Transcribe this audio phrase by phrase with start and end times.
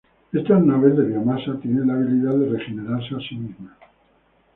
[0.33, 3.77] Estas naves de biomasa tienen la habilidad de regenerarse a sí mismas.